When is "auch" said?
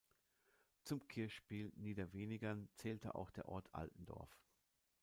3.13-3.29